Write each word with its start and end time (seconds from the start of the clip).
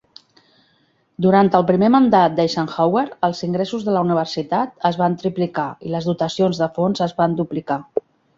Durant 1.25 1.51
el 1.59 1.65
primer 1.67 1.89
mandat 1.95 2.35
d'Eisenhower, 2.39 3.03
els 3.27 3.43
ingressos 3.49 3.85
de 3.89 3.93
la 3.97 4.01
universitat 4.07 4.73
es 4.91 4.99
van 5.03 5.19
triplicar 5.25 5.67
i 5.89 5.93
les 5.99 6.09
dotacions 6.13 6.63
de 6.65 6.71
fons 6.81 7.05
es 7.09 7.15
van 7.23 7.39
duplicar. 7.45 7.79